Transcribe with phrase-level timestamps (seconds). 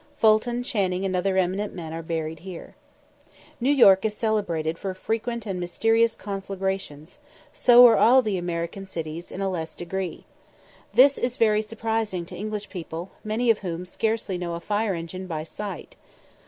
[0.17, 2.73] Fulton, Channing, and other eminent men are buried here.
[3.59, 7.19] New York is celebrated for frequent and mysterious conflagrations;
[7.53, 10.25] so are all the American cities in a less degree.
[10.91, 15.27] This is very surprising to English people, many of whom scarcely know a fire engine
[15.27, 15.95] by sight.